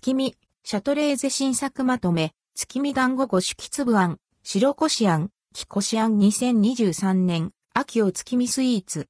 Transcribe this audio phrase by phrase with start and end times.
[0.00, 9.08] 月見、シャトレーゼ新作まとめ、月見団子五色粒あん、白こしあん、木こしあん2023年、秋を月見スイーツ。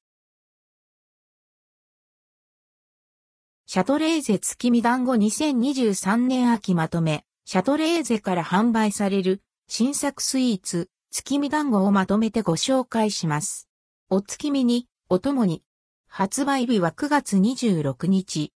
[3.67, 13.69] シャトレーゼ月見団子2023年秋まとめ、シャトレーゼから販売される新作スイーツ、月見団子をまとめてご紹介します。
[14.09, 15.63] お月見に、お供に。
[16.07, 18.55] 発売日は9月26日。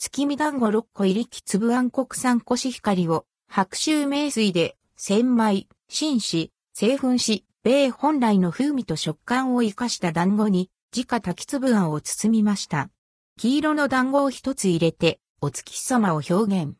[0.00, 12.90] 月見団子6個入りき粒あん国産コシヒカリを白州名水で千枚、新紙、製粉し、米本来の風味と食感を活かした団子に自家炊き粒あんを包みました。
[13.38, 16.74] 黄色の団子を一つ入れてお月様を表現。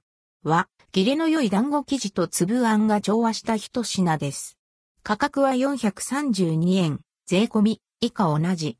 [0.45, 4.57] は、切れの良い団子生地と粒あんが調和した一品です。
[5.03, 8.79] 価格は432円、税込み、以下同じ。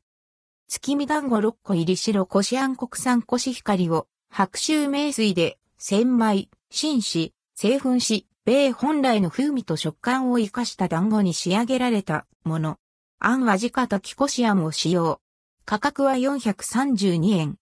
[0.69, 12.77] 月見団子6個入り白こしあん国産コシヒカリを白州名水で、千枚、新紙、製粉し、米本来の風味と食感を活かした団子に仕上げられたもの。
[13.19, 15.19] あんは自家炊きこしあんを使用。
[15.65, 17.57] 価格は432円。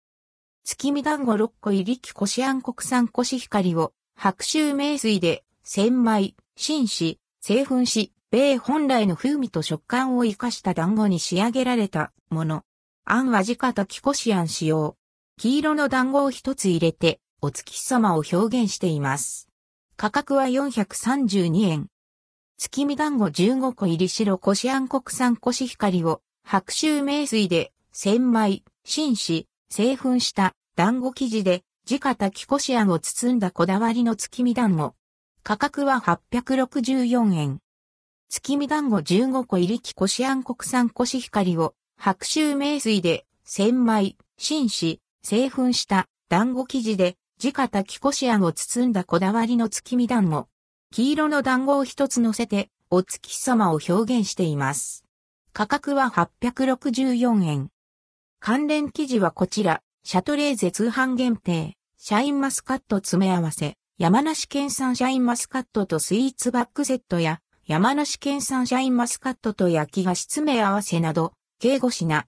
[0.63, 12.63] 月見団子6個入りきこしあん国産コシヒカリを白州名水で千枚、新紙、製粉し、米本来の風味と食感を活かした団子に仕上げられたもの。
[13.03, 14.95] あんは自家炊きこしあん使用。
[15.39, 19.47] 黄色の団子を一つ入れて、お月様を表現しています。
[19.95, 21.89] 価格は432円。
[22.57, 34.95] 月見団子15個入り白こしあん国産コシヒカリを白州名水で千枚、新紙、製粉した団子生地で自家炊きこしあんを包んだこだわりの月見団子。
[35.43, 37.59] 価格は864円。
[38.27, 50.47] 月見団子15個入りきこしあん国産コシヒカリを白州名水で千枚、新紙、製粉した団子生地で自家炊きこしあんを包んだこだわりの月見団子。
[50.91, 55.03] 黄色の団子を一つ乗せてお月様を表現しています。
[55.53, 57.69] 価格は864円。
[58.39, 72.25] 関連記事はこちら、シャトレーゼ通販限定、シャインマスカット詰め合わせ、山梨県産シャインマスカットとスイーツバッグセットや、山梨県産シャインマスカットと焼き菓子詰め合わせなど、計5品。